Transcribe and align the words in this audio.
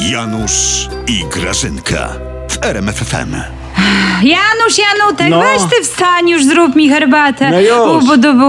Janusz 0.00 0.88
i 1.08 1.24
Grażynka 1.34 2.08
w 2.48 2.64
RMFFM. 2.64 3.34
Janusz, 4.22 4.78
Janutek, 4.78 5.28
No. 5.30 5.40
weź 5.40 5.62
ty 5.62 5.84
wstań 5.84 6.28
już, 6.28 6.44
zrób 6.44 6.76
mi 6.76 6.88
herbatę. 6.88 7.50
No 7.50 7.60
już. 7.60 8.04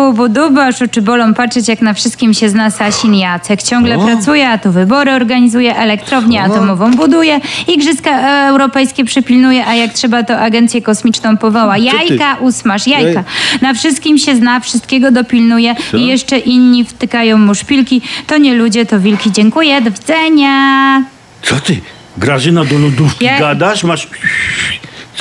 Ubudubu, 0.09 0.59
aż 0.59 0.81
oczy 0.81 1.01
bolą 1.01 1.33
patrzeć, 1.33 1.67
jak 1.67 1.81
na 1.81 1.93
wszystkim 1.93 2.33
się 2.33 2.49
zna 2.49 2.71
Sasin 2.71 3.15
Jacek. 3.15 3.63
Ciągle 3.63 3.97
pracuje, 4.05 4.49
a 4.49 4.57
tu 4.57 4.71
wybory 4.71 5.11
organizuje, 5.11 5.75
elektrownię 5.77 6.41
atomową 6.43 6.91
buduje, 6.91 7.39
igrzyska 7.67 8.09
e, 8.11 8.47
europejskie 8.47 9.05
przypilnuje, 9.05 9.65
a 9.67 9.73
jak 9.75 9.93
trzeba, 9.93 10.23
to 10.23 10.39
agencję 10.39 10.81
kosmiczną 10.81 11.37
powoła. 11.37 11.77
Jajka 11.77 12.35
usmaż, 12.35 12.87
jajka. 12.87 13.23
Na 13.61 13.73
wszystkim 13.73 14.17
się 14.17 14.35
zna, 14.35 14.59
wszystkiego 14.59 15.11
dopilnuje 15.11 15.75
i 15.93 16.07
jeszcze 16.07 16.37
inni 16.37 16.83
wtykają 16.85 17.37
mu 17.37 17.55
szpilki. 17.55 18.01
To 18.27 18.37
nie 18.37 18.53
ludzie, 18.53 18.85
to 18.85 18.99
wilki. 18.99 19.31
Dziękuję, 19.31 19.81
do 19.81 19.91
widzenia. 19.91 21.03
Co 21.43 21.55
ty? 21.59 21.81
Grażyna 22.17 22.65
do 22.65 22.77
lodówki 22.79 23.25
Ja- 23.25 23.39
gadasz? 23.39 23.83
Masz... 23.83 24.07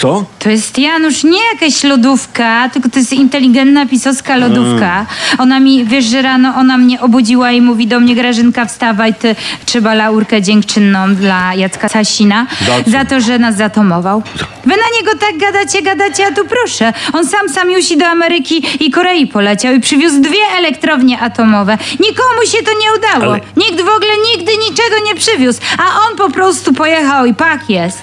Co? 0.02 0.24
To 0.38 0.50
jest 0.50 0.78
Janusz, 0.78 1.24
nie 1.24 1.38
jakaś 1.52 1.84
lodówka, 1.84 2.68
tylko 2.72 2.88
to 2.88 2.98
jest 2.98 3.12
inteligentna 3.12 3.86
pisowska 3.86 4.36
lodówka. 4.36 5.06
Ona 5.38 5.60
mi, 5.60 5.84
wiesz, 5.84 6.04
że 6.04 6.22
rano 6.22 6.54
ona 6.56 6.78
mnie 6.78 7.00
obudziła 7.00 7.52
i 7.52 7.60
mówi 7.60 7.86
do 7.86 8.00
mnie, 8.00 8.14
Grażynka, 8.14 8.64
wstawaj, 8.66 9.14
ty 9.14 9.36
trzeba 9.66 9.94
laurkę 9.94 10.42
dziękczynną 10.42 11.14
dla 11.14 11.54
Jacka 11.54 11.88
Sasina 11.88 12.46
Za 12.66 12.84
co? 12.84 12.90
za 12.90 13.04
to, 13.04 13.20
że 13.20 13.38
nas 13.38 13.56
zatomował. 13.56 14.22
Wy 14.64 14.70
na 14.70 14.98
niego 14.98 15.18
tak 15.20 15.38
gadacie, 15.38 15.82
gadacie, 15.82 16.26
a 16.26 16.30
tu 16.34 16.44
proszę. 16.44 16.92
On 17.12 17.26
sam 17.26 17.48
samiusi 17.48 17.96
do 17.96 18.06
Ameryki 18.06 18.62
i 18.80 18.90
Korei 18.90 19.26
poleciał 19.26 19.74
i 19.74 19.80
przywiózł 19.80 20.20
dwie 20.20 20.42
elektrownie 20.58 21.20
atomowe. 21.20 21.78
Nikomu 22.00 22.42
się 22.52 22.58
to 22.62 22.70
nie 22.70 22.98
udało. 22.98 23.32
Ale- 23.32 23.40
Nikt 23.56 23.76
w 23.84 23.88
ogóle 23.88 24.12
nigdy 24.36 24.52
niczego 24.56 24.96
nie 25.06 25.14
przywiózł, 25.14 25.60
a 25.78 25.82
on 26.10 26.16
po 26.16 26.30
prostu 26.30 26.72
pojechał 26.72 27.26
i 27.26 27.34
pak 27.34 27.70
jest. 27.70 27.98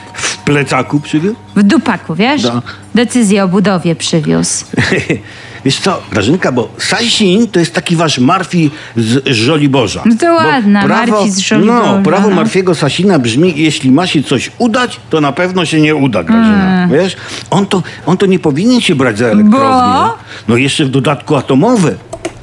W 0.50 0.52
plecaku 0.52 1.00
przywiózł? 1.00 1.36
W 1.56 1.64
dupaku, 1.64 2.16
wiesz? 2.16 2.42
Da. 2.42 2.62
Decyzję 2.96 3.44
o 3.44 3.48
budowie 3.48 3.96
przywiózł. 3.96 4.66
Wiesz 5.66 5.80
co, 5.80 6.02
Grażynka, 6.12 6.52
bo 6.52 6.70
Sasin 6.78 7.48
to 7.48 7.60
jest 7.60 7.74
taki 7.74 7.96
wasz 7.96 8.20
Marfi 8.20 8.72
z 8.96 9.28
Żoliborza. 9.28 10.04
No 10.06 10.16
to 10.20 10.34
ładna, 10.34 10.88
Marfi 10.88 11.32
z 11.32 11.40
Żoliborza, 11.40 11.98
No, 11.98 12.04
prawo 12.04 12.30
no. 12.30 12.36
Marfiego 12.36 12.76
Sasina 12.76 13.20
brzmi, 13.20 13.54
jeśli 13.56 13.92
ma 13.92 14.08
się 14.08 14.24
coś 14.24 14.52
udać, 14.58 15.00
to 15.10 15.22
na 15.22 15.32
pewno 15.32 15.66
się 15.66 15.82
nie 15.82 15.96
uda, 15.96 16.24
Grażyna. 16.24 16.88
Wiesz? 16.92 17.16
On 17.50 17.66
to, 17.66 17.84
on 18.06 18.18
to 18.18 18.26
nie 18.26 18.40
powinien 18.40 18.82
się 18.82 18.96
brać 18.96 19.18
za 19.18 19.26
elektrownię. 19.26 19.94
Bo? 19.94 20.18
No 20.48 20.58
jeszcze 20.58 20.86
w 20.86 20.90
dodatku 20.90 21.36
atomowe. 21.36 21.96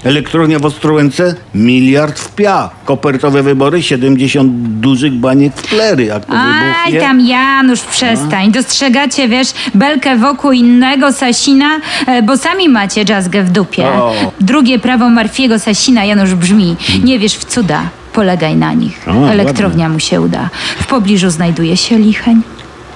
Elektrownia 0.07 0.59
w 0.59 0.65
Ostrołęce 0.65 1.35
miliard 1.55 2.19
w 2.19 2.35
pia. 2.35 2.71
Kopertowe 2.85 3.43
wybory 3.43 3.83
70 3.83 4.53
dużych 4.81 5.13
baniek 5.13 5.55
w 5.57 5.69
plery. 5.69 6.05
Jak 6.05 6.25
to 6.27 6.33
Aj 6.33 6.75
wybuchnie... 6.83 7.01
tam 7.01 7.21
Janusz, 7.21 7.81
przestań. 7.81 8.53
Dostrzegacie, 8.53 9.29
wiesz, 9.29 9.49
belkę 9.75 10.17
wokół 10.17 10.53
innego 10.53 11.13
Sasina, 11.13 11.81
e, 12.07 12.23
bo 12.23 12.37
sami 12.37 12.69
macie 12.69 13.05
jazzgę 13.09 13.43
w 13.43 13.51
dupie. 13.51 13.87
O. 13.89 14.15
Drugie 14.41 14.79
prawo 14.79 15.09
Marfiego 15.09 15.59
Sasina, 15.59 16.05
Janusz, 16.05 16.35
brzmi, 16.35 16.77
nie 17.05 17.19
wierz 17.19 17.35
w 17.35 17.45
cuda, 17.45 17.83
polegaj 18.13 18.57
na 18.57 18.73
nich. 18.73 19.01
O, 19.09 19.29
Elektrownia 19.31 19.89
mu 19.89 20.01
się 20.01 20.21
uda. 20.21 20.51
W 20.79 20.87
pobliżu 20.87 21.31
znajduje 21.31 21.77
się 21.77 21.99
Licheń. 21.99 22.43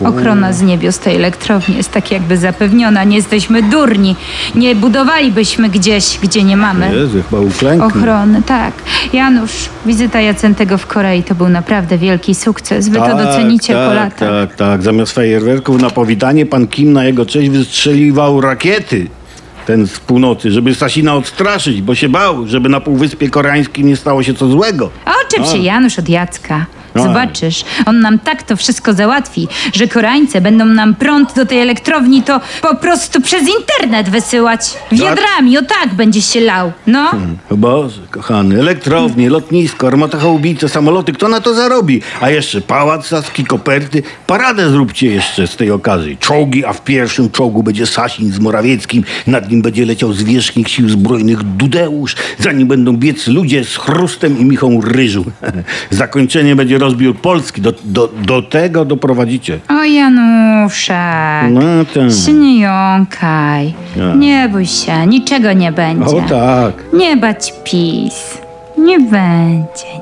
Ochrona 0.05 0.53
z 0.53 0.63
niebios 0.63 0.99
tej 0.99 1.17
elektrowni 1.17 1.77
jest 1.77 1.91
tak 1.91 2.11
jakby 2.11 2.37
zapewniona. 2.37 3.05
Nie 3.05 3.17
jesteśmy 3.17 3.63
durni. 3.63 4.17
Nie 4.55 4.75
budowalibyśmy 4.75 5.69
gdzieś, 5.69 6.19
gdzie 6.23 6.43
nie 6.45 6.57
mamy. 6.57 6.97
Jezu, 6.97 7.23
chyba 7.31 7.43
uklęknę. 7.43 7.87
Ochrony, 7.87 8.43
tak. 8.43 8.75
Janusz, 9.13 9.53
wizyta 9.87 10.21
Jacentego 10.21 10.79
w 10.79 10.87
Korei 10.87 11.23
to 11.23 11.35
był 11.35 11.49
naprawdę 11.49 11.99
wielki 11.99 12.35
sukces. 12.35 12.89
Wy 12.89 12.99
to 12.99 13.17
docenicie 13.17 13.75
tak, 13.75 13.89
po 13.89 13.95
latach. 13.95 14.29
Tak, 14.29 14.57
tak. 14.57 14.83
Zamiast 14.83 15.13
fajerwerków 15.13 15.83
na 15.83 15.91
powitanie 15.91 16.47
pan 16.47 16.67
Kim 16.67 16.93
na 16.93 17.05
jego 17.05 17.27
cześć 17.27 17.51
wystrzeliwał 17.51 18.41
rakiety. 18.41 19.07
Ten 19.67 19.87
z 19.87 20.01
północy, 20.01 20.51
żeby 20.51 20.75
Sasina 20.75 21.15
odstraszyć, 21.15 21.83
bo 21.83 21.95
się 21.95 22.09
bał, 22.09 22.47
żeby 22.47 22.69
na 22.69 22.81
Półwyspie 22.81 23.31
Koreańskim 23.31 23.87
nie 23.87 23.97
stało 23.97 24.23
się 24.23 24.35
co 24.35 24.49
złego. 24.49 24.91
Oczep 25.27 25.47
się 25.47 25.59
Janusz 25.59 25.99
od 25.99 26.09
Jacka. 26.09 26.67
A. 26.95 27.03
Zobaczysz, 27.03 27.65
on 27.87 28.01
nam 28.01 28.19
tak 28.19 28.43
to 28.43 28.57
wszystko 28.57 28.93
załatwi, 28.93 29.49
że 29.73 29.89
Koreańcy 29.89 30.41
będą 30.41 30.65
nam 30.65 30.95
prąd 30.95 31.35
do 31.35 31.47
tej 31.47 31.61
elektrowni 31.61 32.23
to 32.23 32.41
po 32.63 32.75
prostu 32.75 33.21
przez 33.21 33.43
internet 33.61 34.09
wysyłać. 34.09 34.61
Wiadrami, 34.93 35.59
o 35.59 35.63
tak 35.63 35.95
będzie 35.95 36.23
się 36.23 36.41
lał. 36.41 36.73
No. 36.87 37.11
O 37.51 37.57
Boże, 37.57 38.01
kochany, 38.11 38.61
elektrownie, 38.61 39.31
lotnisko, 39.31 39.87
armata 39.87 40.19
chałubice, 40.19 40.69
samoloty, 40.69 41.13
kto 41.13 41.29
na 41.29 41.41
to 41.41 41.55
zarobi? 41.55 42.03
A 42.21 42.31
jeszcze 42.31 42.61
pałac 42.61 43.07
saski, 43.07 43.45
koperty. 43.45 44.03
Paradę 44.27 44.71
zróbcie 44.71 45.07
jeszcze 45.07 45.47
z 45.47 45.57
tej 45.57 45.71
okazji. 45.71 46.17
Czołgi, 46.17 46.65
a 46.65 46.73
w 46.73 46.85
pierwszym 46.85 47.31
czołgu 47.31 47.63
będzie 47.63 47.87
Sasin 47.87 48.33
z 48.33 48.39
Morawieckim. 48.39 49.05
Nad 49.27 49.51
nim 49.51 49.63
będzie 49.63 49.87
leciał 49.87 50.13
zwierzchnik 50.13 50.69
sił 50.69 50.89
zbrojnych 50.89 51.43
Dudeusz. 51.43 52.17
Za 52.39 52.53
nim 52.53 52.69
będą 52.69 52.97
biec 52.97 53.27
ludzie 53.27 53.65
z 53.65 53.77
chrustem 53.77 54.39
i 54.39 54.45
michą 54.45 54.81
ryżu. 54.81 55.25
Zakończenie 55.91 56.57
będzie 56.57 56.79
rozbiór 56.91 57.17
Polski. 57.17 57.61
Do, 57.61 57.73
do, 57.85 58.09
do 58.09 58.43
tego 58.43 58.85
doprowadzicie. 58.85 59.59
O 59.69 59.85
Januszek. 59.85 61.51
No 61.51 61.61
tak. 61.95 62.13
Się 62.27 62.33
nie 62.33 62.61
jąkaj. 62.61 63.75
Nie 64.17 64.49
bój 64.49 64.67
się, 64.67 65.07
niczego 65.07 65.53
nie 65.53 65.73
będzie. 65.73 66.17
O 66.17 66.23
tak. 66.29 66.75
Nie 66.93 67.17
bać 67.17 67.53
pis. 67.65 68.39
Nie 68.79 69.01
będzie. 69.01 70.00